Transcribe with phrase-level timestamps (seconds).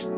[0.00, 0.08] Hey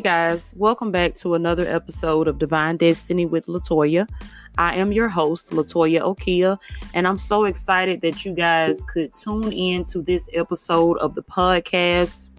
[0.00, 4.08] guys, welcome back to another episode of Divine Destiny with Latoya.
[4.58, 6.58] I am your host, Latoya Okia,
[6.92, 11.22] and I'm so excited that you guys could tune in to this episode of the
[11.22, 12.30] podcast.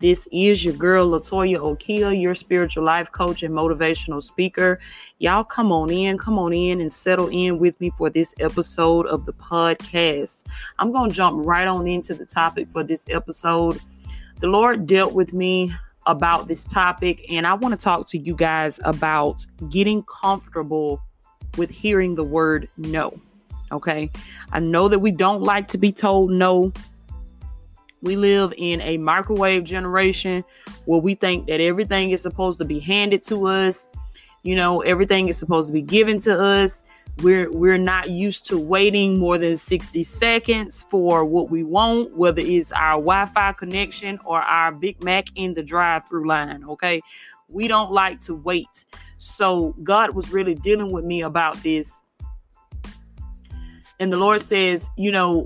[0.00, 4.80] This is your girl, Latoya Okia, your spiritual life coach and motivational speaker.
[5.18, 9.06] Y'all come on in, come on in and settle in with me for this episode
[9.06, 10.44] of the podcast.
[10.78, 13.80] I'm going to jump right on into the topic for this episode
[14.40, 15.72] the Lord dealt with me
[16.06, 21.00] about this topic, and I want to talk to you guys about getting comfortable
[21.56, 23.18] with hearing the word no.
[23.72, 24.10] Okay.
[24.52, 26.72] I know that we don't like to be told no.
[28.04, 30.44] We live in a microwave generation
[30.84, 33.88] where we think that everything is supposed to be handed to us.
[34.42, 36.82] You know, everything is supposed to be given to us.
[37.22, 42.42] We're we're not used to waiting more than 60 seconds for what we want, whether
[42.42, 46.62] it's our Wi-Fi connection or our Big Mac in the drive-through line.
[46.64, 47.00] Okay.
[47.48, 48.84] We don't like to wait.
[49.16, 52.02] So God was really dealing with me about this.
[53.98, 55.44] And the Lord says, you know,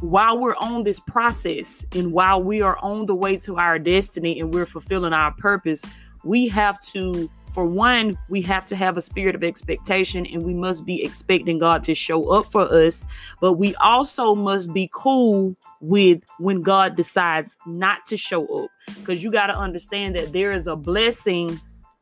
[0.00, 4.40] while we're on this process and while we are on the way to our destiny
[4.40, 5.84] and we're fulfilling our purpose,
[6.24, 10.54] we have to for one, we have to have a spirit of expectation and we
[10.54, 13.04] must be expecting God to show up for us.
[13.40, 18.70] But we also must be cool with when God decides not to show up.
[18.86, 21.60] Because you got to understand that there is a blessing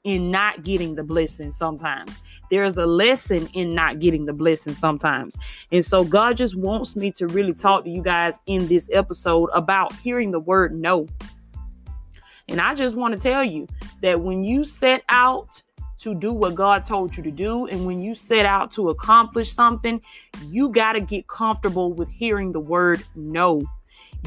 [0.08, 2.22] in not getting the blessing sometimes.
[2.50, 5.36] There's a lesson in not getting the blessing sometimes.
[5.70, 9.50] And so God just wants me to really talk to you guys in this episode
[9.52, 11.06] about hearing the word no.
[12.48, 13.68] And I just want to tell you
[14.00, 15.62] that when you set out
[15.98, 19.52] to do what God told you to do, and when you set out to accomplish
[19.52, 20.00] something,
[20.46, 23.62] you got to get comfortable with hearing the word no.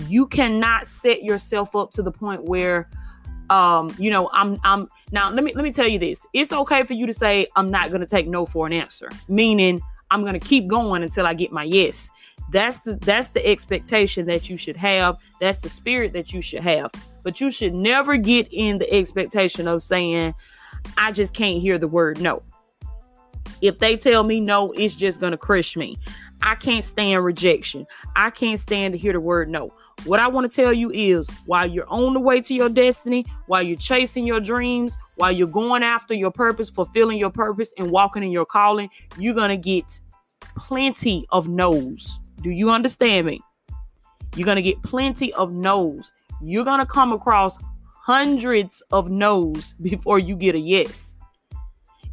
[0.07, 2.87] You cannot set yourself up to the point where
[3.51, 6.25] um, you know, I'm I'm now let me let me tell you this.
[6.33, 9.09] It's okay for you to say I'm not going to take no for an answer,
[9.27, 12.09] meaning I'm going to keep going until I get my yes.
[12.51, 15.17] That's the that's the expectation that you should have.
[15.39, 16.91] That's the spirit that you should have.
[17.23, 20.33] But you should never get in the expectation of saying,
[20.97, 22.43] I just can't hear the word no.
[23.61, 25.97] If they tell me no, it's just going to crush me.
[26.41, 27.85] I can't stand rejection.
[28.15, 29.71] I can't stand to hear the word no.
[30.05, 33.25] What I want to tell you is while you're on the way to your destiny,
[33.47, 37.91] while you're chasing your dreams, while you're going after your purpose, fulfilling your purpose, and
[37.91, 39.99] walking in your calling, you're going to get
[40.55, 42.19] plenty of no's.
[42.41, 43.41] Do you understand me?
[44.35, 46.11] You're going to get plenty of no's
[46.41, 51.15] you're going to come across hundreds of no's before you get a yes.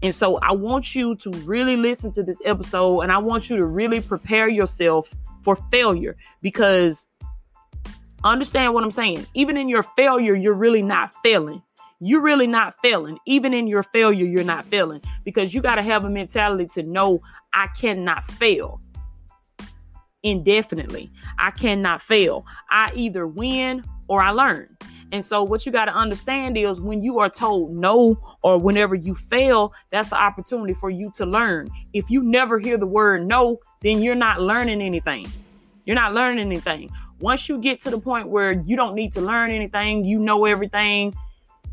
[0.03, 3.56] And so I want you to really listen to this episode and I want you
[3.56, 5.12] to really prepare yourself
[5.43, 7.06] for failure because
[8.24, 9.26] understand what I'm saying.
[9.34, 11.62] Even in your failure, you're really not failing.
[12.00, 13.18] You're really not failing.
[13.26, 16.82] Even in your failure, you're not failing because you got to have a mentality to
[16.82, 17.20] know
[17.52, 18.80] I cannot fail
[20.22, 21.10] indefinitely.
[21.38, 22.44] I cannot fail.
[22.70, 24.76] I either win or I learn.
[25.10, 28.94] And so, what you got to understand is when you are told no, or whenever
[28.94, 31.70] you fail, that's an opportunity for you to learn.
[31.94, 35.26] If you never hear the word no, then you're not learning anything.
[35.86, 36.90] You're not learning anything.
[37.20, 40.44] Once you get to the point where you don't need to learn anything, you know
[40.44, 41.14] everything,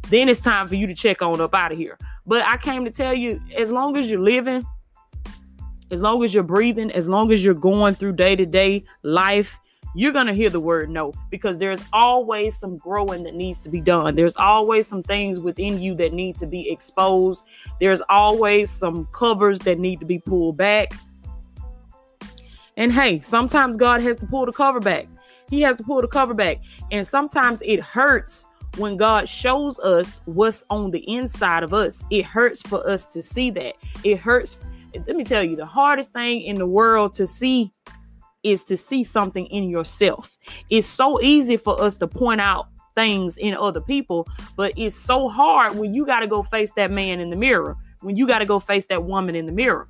[0.09, 1.97] then it's time for you to check on up out of here.
[2.25, 4.66] But I came to tell you as long as you're living,
[5.91, 9.59] as long as you're breathing, as long as you're going through day to day life,
[9.97, 13.69] you're going to hear the word no because there's always some growing that needs to
[13.69, 14.13] be done.
[14.16, 17.45] There's always some things within you that need to be exposed.
[17.79, 20.91] There's always some covers that need to be pulled back.
[22.75, 25.07] And hey, sometimes God has to pull the cover back.
[25.50, 26.57] He has to pull the cover back.
[26.91, 28.45] And sometimes it hurts
[28.78, 32.03] when God shows us what's on the inside of us.
[32.09, 33.75] It hurts for us to see that.
[34.03, 34.59] It hurts.
[34.94, 37.71] Let me tell you, the hardest thing in the world to see
[38.44, 40.38] is to see something in yourself.
[40.69, 45.27] It's so easy for us to point out things in other people, but it's so
[45.27, 48.39] hard when you got to go face that man in the mirror, when you got
[48.39, 49.88] to go face that woman in the mirror.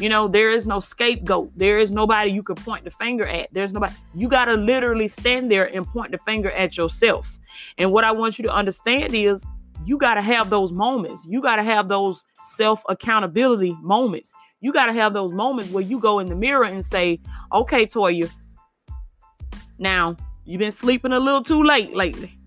[0.00, 1.52] You know, there is no scapegoat.
[1.56, 3.52] There is nobody you can point the finger at.
[3.52, 3.94] There's nobody.
[4.14, 7.38] You got to literally stand there and point the finger at yourself.
[7.76, 9.44] And what I want you to understand is
[9.84, 11.26] you got to have those moments.
[11.28, 14.32] You got to have those self accountability moments.
[14.62, 17.20] You got to have those moments where you go in the mirror and say,
[17.52, 18.30] okay, Toya,
[19.78, 22.38] now you've been sleeping a little too late lately.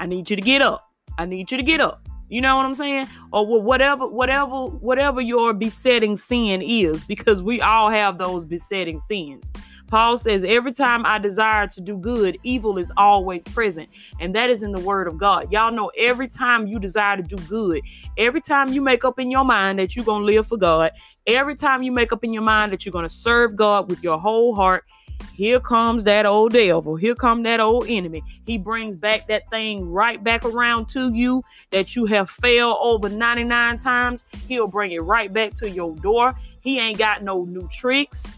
[0.00, 0.90] I need you to get up.
[1.16, 2.08] I need you to get up.
[2.28, 3.06] You know what I'm saying?
[3.32, 9.52] Or whatever, whatever, whatever your besetting sin is, because we all have those besetting sins.
[9.88, 13.88] Paul says, Every time I desire to do good, evil is always present.
[14.20, 15.50] And that is in the word of God.
[15.50, 17.82] Y'all know every time you desire to do good,
[18.16, 20.92] every time you make up in your mind that you're going to live for God,
[21.26, 24.02] every time you make up in your mind that you're going to serve God with
[24.02, 24.84] your whole heart,
[25.34, 26.96] here comes that old devil.
[26.96, 28.22] Here come that old enemy.
[28.44, 33.08] He brings back that thing right back around to you that you have failed over
[33.08, 34.24] 99 times.
[34.48, 36.34] He'll bring it right back to your door.
[36.60, 38.34] He ain't got no new tricks.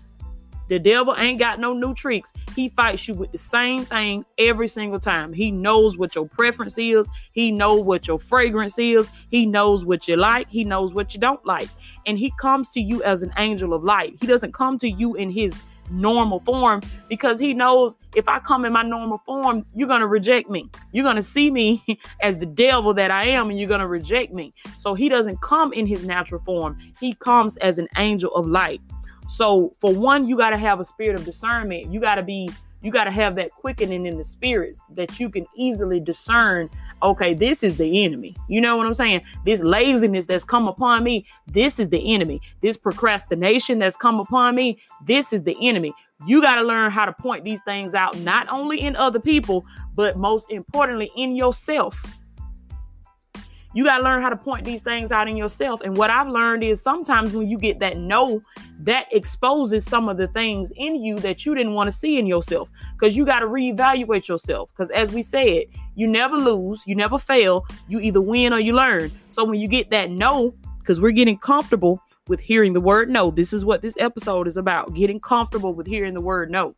[0.70, 2.32] The devil ain't got no new tricks.
[2.54, 5.32] He fights you with the same thing every single time.
[5.32, 7.08] He knows what your preference is.
[7.32, 9.08] He knows what your fragrance is.
[9.30, 10.48] He knows what you like.
[10.48, 11.68] He knows what you don't like.
[12.06, 14.16] And he comes to you as an angel of light.
[14.20, 15.60] He doesn't come to you in his
[15.90, 20.06] normal form because he knows if I come in my normal form, you're going to
[20.06, 20.68] reject me.
[20.92, 21.84] You're going to see me
[22.22, 24.52] as the devil that I am and you're going to reject me.
[24.78, 28.80] So he doesn't come in his natural form, he comes as an angel of light.
[29.28, 31.92] So, for one, you got to have a spirit of discernment.
[31.92, 32.50] You got to be
[32.82, 36.68] you got to have that quickening in the spirits that you can easily discern
[37.02, 38.36] okay this is the enemy.
[38.48, 39.22] You know what i'm saying?
[39.44, 42.40] This laziness that's come upon me this is the enemy.
[42.60, 45.92] This procrastination that's come upon me this is the enemy.
[46.26, 49.64] You got to learn how to point these things out not only in other people
[49.94, 52.02] but most importantly in yourself
[53.72, 55.80] you got to learn how to point these things out in yourself.
[55.82, 58.42] And what I've learned is sometimes when you get that no,
[58.80, 62.26] that exposes some of the things in you that you didn't want to see in
[62.26, 64.70] yourself because you got to reevaluate yourself.
[64.72, 65.64] Because as we said,
[65.94, 69.10] you never lose, you never fail, you either win or you learn.
[69.28, 73.30] So when you get that no, because we're getting comfortable with hearing the word no,
[73.30, 76.74] this is what this episode is about getting comfortable with hearing the word no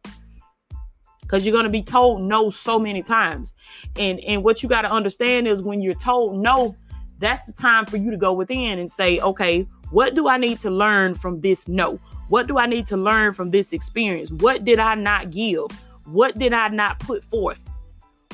[1.33, 3.55] because you're going to be told no so many times
[3.97, 6.77] and and what you got to understand is when you're told no
[7.23, 10.59] that's the time for you to go within and say, okay, what do I need
[10.61, 11.99] to learn from this no?
[12.29, 14.31] What do I need to learn from this experience?
[14.31, 15.67] What did I not give?
[16.05, 17.69] What did I not put forth?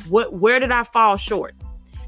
[0.08, 1.54] What where did I fall short?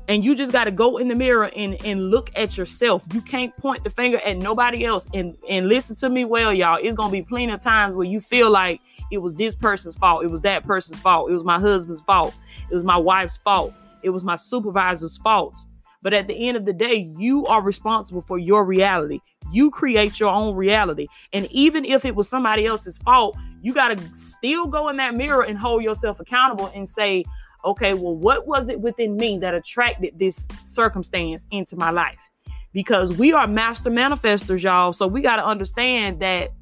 [0.09, 3.05] And you just got to go in the mirror and, and look at yourself.
[3.13, 5.07] You can't point the finger at nobody else.
[5.15, 6.79] And and listen to me well, y'all.
[6.83, 8.81] It's gonna be plenty of times where you feel like
[9.11, 10.25] it was this person's fault.
[10.25, 11.31] It was that person's fault.
[11.31, 12.35] It was my husband's fault.
[12.71, 13.75] It was my wife's fault.
[14.03, 15.57] It was my supervisor's fault.
[16.03, 19.21] But at the end of the day, you are responsible for your reality.
[19.53, 21.07] You create your own reality.
[21.33, 25.15] And even if it was somebody else's fault, you got to still go in that
[25.15, 27.25] mirror and hold yourself accountable and say,
[27.65, 32.19] okay, well, what was it within me that attracted this circumstance into my life?
[32.73, 34.93] Because we are master manifestors, y'all.
[34.93, 36.53] So we got to understand that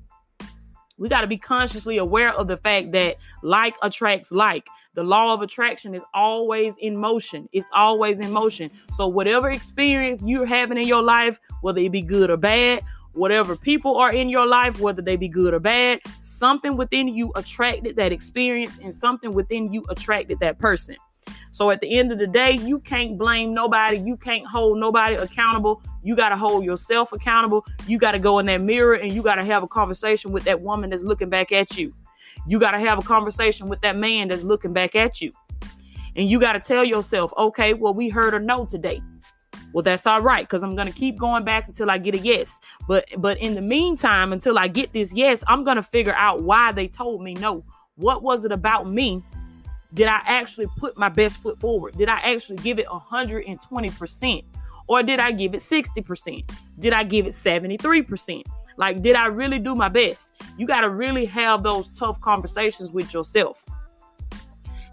[0.96, 4.66] we got to be consciously aware of the fact that like attracts like.
[4.98, 7.48] The law of attraction is always in motion.
[7.52, 8.68] It's always in motion.
[8.96, 13.54] So, whatever experience you're having in your life, whether it be good or bad, whatever
[13.54, 17.94] people are in your life, whether they be good or bad, something within you attracted
[17.94, 20.96] that experience and something within you attracted that person.
[21.52, 23.98] So at the end of the day, you can't blame nobody.
[23.98, 25.80] You can't hold nobody accountable.
[26.02, 27.64] You got to hold yourself accountable.
[27.86, 30.42] You got to go in that mirror and you got to have a conversation with
[30.42, 31.94] that woman that's looking back at you.
[32.46, 35.32] You got to have a conversation with that man that's looking back at you.
[36.16, 39.00] And you got to tell yourself, okay, well, we heard a no today.
[39.72, 42.58] Well, that's all right because I'm gonna keep going back until I get a yes.
[42.88, 46.72] But but in the meantime, until I get this yes, I'm gonna figure out why
[46.72, 47.62] they told me no.
[47.96, 49.22] What was it about me
[49.94, 51.96] did I actually put my best foot forward?
[51.96, 54.44] Did I actually give it 120%?
[54.86, 56.50] Or did I give it 60%?
[56.78, 58.42] Did I give it 73%?
[58.78, 60.32] Like, did I really do my best?
[60.56, 63.64] You got to really have those tough conversations with yourself.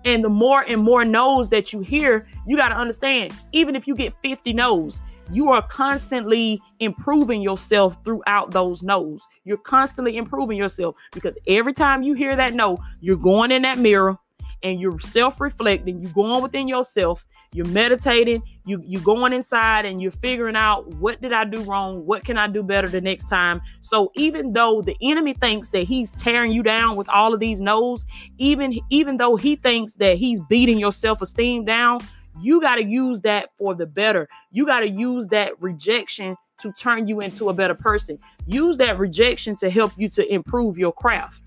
[0.04, 3.88] And the more and more no's that you hear, you got to understand, even if
[3.88, 5.02] you get 50 no's,
[5.32, 9.24] you are constantly improving yourself throughout those no's.
[9.44, 13.80] You're constantly improving yourself because every time you hear that no, you're going in that
[13.80, 14.18] mirror
[14.66, 20.10] and you're self-reflecting, you're going within yourself, you're meditating, you you going inside and you're
[20.10, 23.62] figuring out what did I do wrong, what can I do better the next time.
[23.82, 27.62] So even though the enemy thinks that he's tearing you down with all of these
[27.62, 28.06] no's,
[28.40, 32.00] even even though he thinks that he's beating your self-esteem down,
[32.42, 34.28] you got to use that for the better.
[34.52, 38.18] You got to use that rejection to turn you into a better person.
[38.48, 41.44] Use that rejection to help you to improve your craft.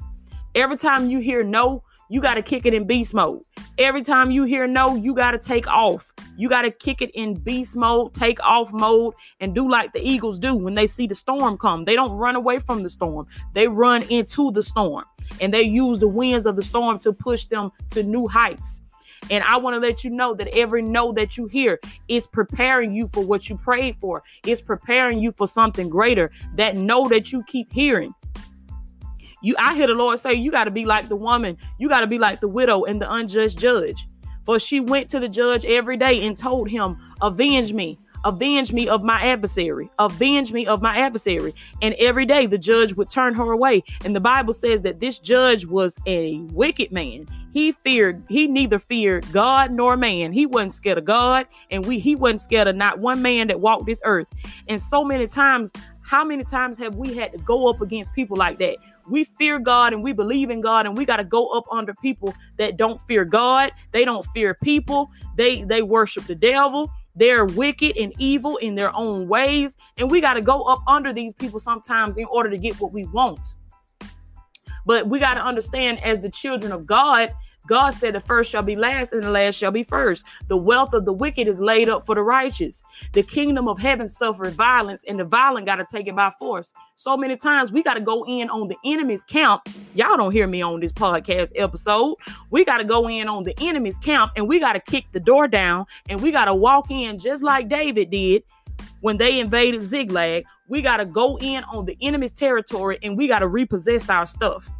[0.54, 3.42] Every time you hear no, you got to kick it in beast mode.
[3.78, 6.12] Every time you hear no, you got to take off.
[6.36, 10.00] You got to kick it in beast mode, take off mode, and do like the
[10.00, 11.84] Eagles do when they see the storm come.
[11.84, 15.04] They don't run away from the storm, they run into the storm
[15.40, 18.82] and they use the winds of the storm to push them to new heights.
[19.30, 22.94] And I want to let you know that every no that you hear is preparing
[22.94, 24.22] you for what you prayed for.
[24.46, 26.30] It's preparing you for something greater.
[26.54, 28.14] That no that you keep hearing.
[29.42, 31.56] You I hear the Lord say you got to be like the woman.
[31.78, 34.06] You got to be like the widow and the unjust judge.
[34.44, 38.88] For she went to the judge every day and told him, "Avenge me." Avenge me
[38.88, 39.88] of my adversary.
[39.98, 41.54] Avenge me of my adversary.
[41.82, 43.84] And every day the judge would turn her away.
[44.04, 47.26] And the Bible says that this judge was a wicked man.
[47.52, 50.32] He feared, he neither feared God nor man.
[50.32, 53.60] He wasn't scared of God, and we he wasn't scared of not one man that
[53.60, 54.30] walked this earth.
[54.68, 58.36] And so many times, how many times have we had to go up against people
[58.36, 58.76] like that?
[59.10, 61.94] We fear God and we believe in God, and we got to go up under
[61.94, 63.72] people that don't fear God.
[63.92, 65.10] They don't fear people.
[65.36, 66.90] They they worship the devil.
[67.14, 69.76] They're wicked and evil in their own ways.
[69.96, 72.92] And we got to go up under these people sometimes in order to get what
[72.92, 73.54] we want.
[74.86, 77.30] But we got to understand, as the children of God,
[77.68, 80.24] God said the first shall be last and the last shall be first.
[80.48, 82.82] The wealth of the wicked is laid up for the righteous.
[83.12, 86.72] The kingdom of heaven suffered violence and the violent got to take it by force.
[86.96, 89.68] So many times we got to go in on the enemy's camp.
[89.94, 92.16] Y'all don't hear me on this podcast episode.
[92.50, 95.20] We got to go in on the enemy's camp and we got to kick the
[95.20, 98.44] door down and we got to walk in just like David did
[99.02, 100.44] when they invaded Ziklag.
[100.68, 104.24] We got to go in on the enemy's territory and we got to repossess our
[104.24, 104.70] stuff.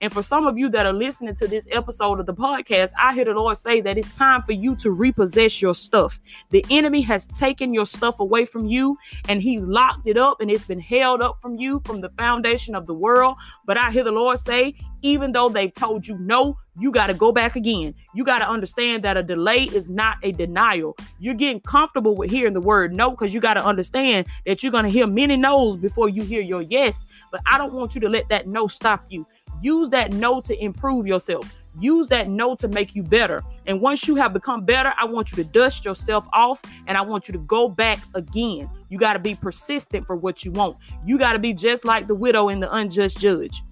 [0.00, 3.14] And for some of you that are listening to this episode of the podcast, I
[3.14, 6.20] hear the Lord say that it's time for you to repossess your stuff.
[6.50, 8.96] The enemy has taken your stuff away from you
[9.28, 12.76] and he's locked it up and it's been held up from you from the foundation
[12.76, 13.36] of the world.
[13.66, 17.14] But I hear the Lord say, even though they've told you no, you got to
[17.14, 17.94] go back again.
[18.14, 20.96] You got to understand that a delay is not a denial.
[21.18, 24.72] You're getting comfortable with hearing the word no because you got to understand that you're
[24.72, 27.04] going to hear many no's before you hear your yes.
[27.32, 29.26] But I don't want you to let that no stop you.
[29.60, 31.54] Use that no to improve yourself.
[31.78, 33.42] Use that no to make you better.
[33.66, 37.02] And once you have become better, I want you to dust yourself off and I
[37.02, 38.68] want you to go back again.
[38.88, 40.76] You got to be persistent for what you want.
[41.04, 43.62] You got to be just like the widow and the unjust judge.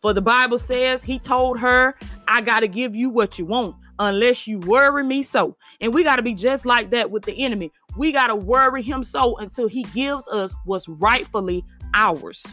[0.00, 1.94] For the Bible says, He told her,
[2.26, 5.56] I got to give you what you want unless you worry me so.
[5.80, 7.70] And we got to be just like that with the enemy.
[7.96, 12.44] We got to worry him so until he gives us what's rightfully ours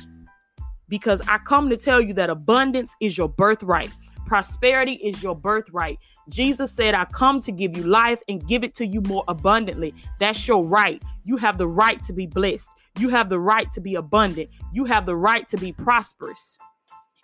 [0.90, 3.92] because I come to tell you that abundance is your birthright.
[4.26, 6.00] Prosperity is your birthright.
[6.30, 9.94] Jesus said, I come to give you life and give it to you more abundantly.
[10.20, 11.02] That's your right.
[11.24, 12.70] You have the right to be blessed.
[13.00, 14.50] You have the right to be abundant.
[14.74, 16.58] You have the right to be prosperous.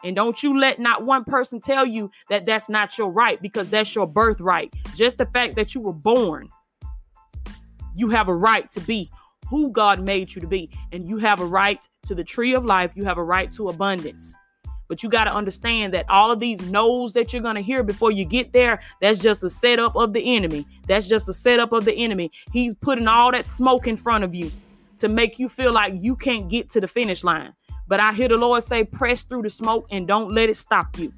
[0.03, 3.69] And don't you let not one person tell you that that's not your right because
[3.69, 4.73] that's your birthright.
[4.95, 6.49] Just the fact that you were born,
[7.95, 9.09] you have a right to be
[9.49, 10.69] who God made you to be.
[10.91, 13.69] And you have a right to the tree of life, you have a right to
[13.69, 14.35] abundance.
[14.87, 17.83] But you got to understand that all of these no's that you're going to hear
[17.83, 20.67] before you get there, that's just a setup of the enemy.
[20.87, 22.31] That's just a setup of the enemy.
[22.53, 24.51] He's putting all that smoke in front of you
[24.97, 27.53] to make you feel like you can't get to the finish line.
[27.87, 30.97] But I hear the Lord say, press through the smoke and don't let it stop
[30.97, 31.13] you.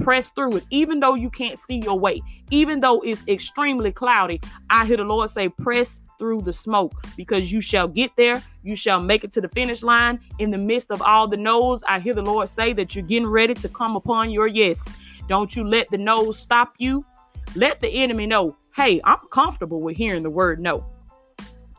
[0.00, 2.20] Press through it, even though you can't see your way,
[2.50, 4.40] even though it's extremely cloudy.
[4.70, 8.42] I hear the Lord say, press through the smoke because you shall get there.
[8.62, 10.20] You shall make it to the finish line.
[10.38, 13.28] In the midst of all the no's, I hear the Lord say that you're getting
[13.28, 14.88] ready to come upon your yes.
[15.28, 17.04] Don't you let the no's stop you.
[17.54, 20.86] Let the enemy know, hey, I'm comfortable with hearing the word no.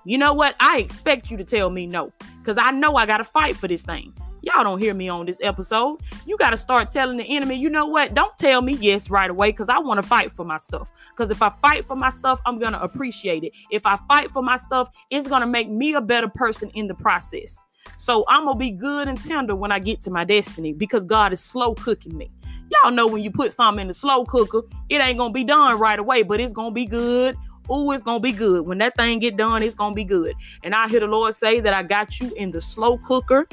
[0.05, 0.55] You know what?
[0.59, 3.69] I expect you to tell me no because I know I got to fight for
[3.69, 4.13] this thing.
[4.43, 6.01] Y'all don't hear me on this episode.
[6.25, 8.13] You got to start telling the enemy, you know what?
[8.13, 10.91] Don't tell me yes right away because I want to fight for my stuff.
[11.11, 13.53] Because if I fight for my stuff, I'm going to appreciate it.
[13.71, 16.87] If I fight for my stuff, it's going to make me a better person in
[16.87, 17.63] the process.
[17.95, 21.05] So I'm going to be good and tender when I get to my destiny because
[21.05, 22.29] God is slow cooking me.
[22.69, 25.45] Y'all know when you put something in the slow cooker, it ain't going to be
[25.45, 27.37] done right away, but it's going to be good.
[27.69, 28.65] Oh, it's gonna be good.
[28.65, 30.33] When that thing get done, it's gonna be good.
[30.65, 33.47] And I hear the Lord say that I got you in the slow cooker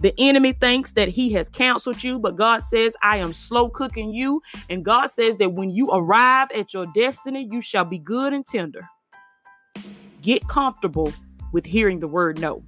[0.00, 4.12] the enemy thinks that he has counseled you, but God says, I am slow cooking
[4.12, 4.42] you.
[4.68, 8.44] And God says that when you arrive at your destiny, you shall be good and
[8.44, 8.88] tender.
[10.20, 11.12] Get comfortable
[11.52, 12.64] with hearing the word no.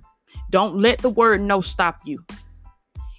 [0.50, 2.24] Don't let the word no stop you.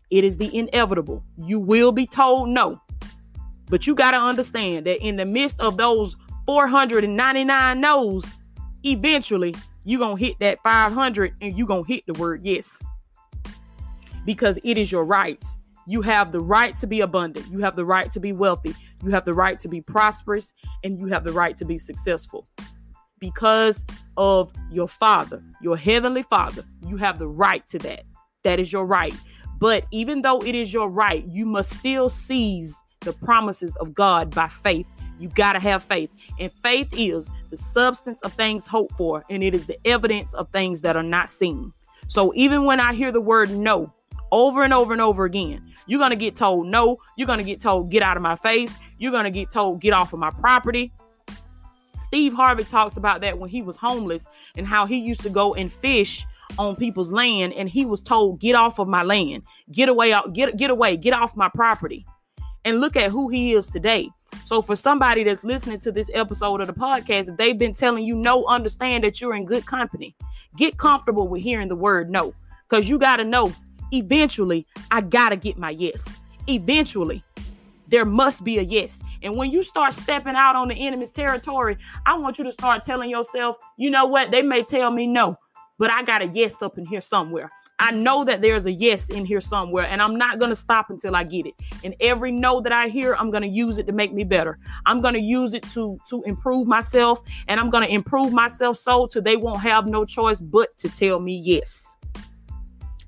[0.09, 1.23] It is the inevitable.
[1.37, 2.81] You will be told no.
[3.69, 8.37] But you got to understand that in the midst of those 499 no's,
[8.85, 12.81] eventually you're going to hit that 500 and you're going to hit the word yes
[14.27, 15.43] because it is your right.
[15.87, 17.47] You have the right to be abundant.
[17.49, 18.75] You have the right to be wealthy.
[19.01, 20.53] You have the right to be prosperous.
[20.83, 22.45] And you have the right to be successful.
[23.19, 23.85] Because
[24.17, 28.03] of your Father, your Heavenly Father, you have the right to that.
[28.43, 29.15] That is your right.
[29.59, 34.35] But even though it is your right, you must still seize the promises of God
[34.35, 34.89] by faith.
[35.19, 36.09] You got to have faith.
[36.37, 40.49] And faith is the substance of things hoped for, and it is the evidence of
[40.51, 41.71] things that are not seen.
[42.07, 43.93] So even when I hear the word no
[44.31, 46.97] over and over and over again, you're going to get told no.
[47.15, 48.77] You're going to get told, get out of my face.
[48.97, 50.91] You're going to get told, get off of my property.
[51.97, 55.55] Steve Harvey talks about that when he was homeless and how he used to go
[55.55, 56.25] and fish
[56.57, 60.55] on people's land and he was told get off of my land get away get
[60.57, 62.05] get away get off my property
[62.65, 64.09] and look at who he is today
[64.45, 68.03] so for somebody that's listening to this episode of the podcast if they've been telling
[68.03, 70.15] you no understand that you're in good company
[70.55, 72.33] get comfortable with hearing the word no
[72.67, 73.51] because you got to know
[73.91, 77.23] eventually i gotta get my yes eventually
[77.87, 79.01] there must be a yes.
[79.23, 82.83] And when you start stepping out on the enemy's territory, I want you to start
[82.83, 84.31] telling yourself, you know what?
[84.31, 85.37] They may tell me no,
[85.77, 87.49] but I got a yes up in here somewhere.
[87.79, 90.89] I know that there's a yes in here somewhere, and I'm not going to stop
[90.89, 91.53] until I get it.
[91.83, 94.57] And every no that I hear, I'm going to use it to make me better.
[94.87, 98.77] I'm going to use it to to improve myself, and I'm going to improve myself
[98.77, 101.97] so till they won't have no choice but to tell me yes.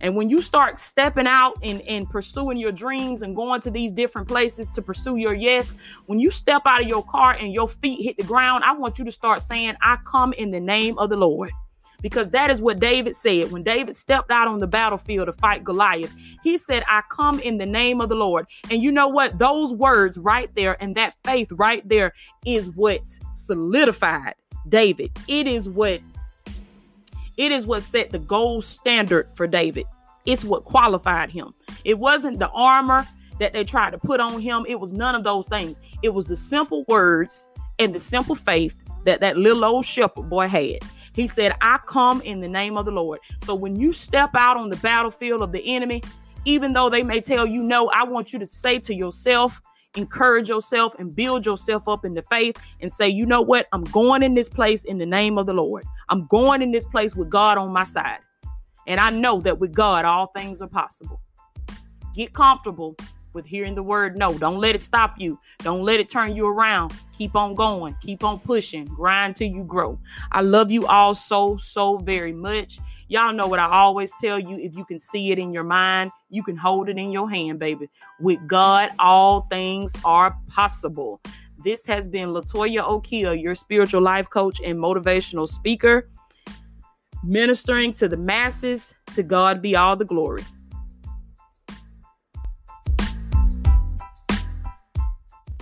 [0.01, 3.91] And when you start stepping out and, and pursuing your dreams and going to these
[3.91, 5.75] different places to pursue your yes,
[6.05, 8.99] when you step out of your car and your feet hit the ground, I want
[8.99, 11.51] you to start saying, I come in the name of the Lord.
[12.01, 13.51] Because that is what David said.
[13.51, 17.57] When David stepped out on the battlefield to fight Goliath, he said, I come in
[17.57, 18.47] the name of the Lord.
[18.71, 19.37] And you know what?
[19.37, 22.13] Those words right there and that faith right there
[22.45, 23.01] is what
[23.33, 24.35] solidified
[24.69, 25.11] David.
[25.27, 25.99] It is what
[27.39, 29.85] it is what set the gold standard for David.
[30.25, 31.53] It's what qualified him.
[31.85, 33.07] It wasn't the armor
[33.39, 34.65] that they tried to put on him.
[34.67, 35.79] It was none of those things.
[36.03, 37.47] It was the simple words
[37.79, 40.79] and the simple faith that that little old shepherd boy had.
[41.13, 43.19] He said, I come in the name of the Lord.
[43.41, 46.03] So when you step out on the battlefield of the enemy,
[46.43, 49.61] even though they may tell you no, I want you to say to yourself,
[49.95, 53.67] encourage yourself and build yourself up in the faith and say, you know what?
[53.73, 55.83] I'm going in this place in the name of the Lord.
[56.09, 58.19] I'm going in this place with God on my side.
[58.87, 61.21] And I know that with God, all things are possible.
[62.15, 62.95] Get comfortable
[63.33, 64.37] with hearing the word no.
[64.37, 65.39] Don't let it stop you.
[65.59, 66.93] Don't let it turn you around.
[67.13, 67.95] Keep on going.
[68.01, 68.85] Keep on pushing.
[68.85, 69.99] Grind till you grow.
[70.31, 72.79] I love you all so, so very much.
[73.07, 74.57] Y'all know what I always tell you.
[74.59, 77.57] If you can see it in your mind, you can hold it in your hand,
[77.59, 77.89] baby.
[78.19, 81.19] With God, all things are possible.
[81.63, 86.09] This has been Latoya Okia, your spiritual life coach and motivational speaker,
[87.23, 88.95] ministering to the masses.
[89.13, 90.43] To God be all the glory.